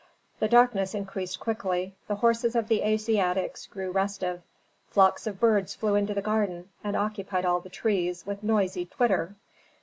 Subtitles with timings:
[0.39, 1.93] The darkness increased quickly.
[2.07, 4.41] The horses of the Asiatics grew restive,
[4.89, 9.35] flocks of birds flew into the garden, and occupied all the trees, with noisy twitter.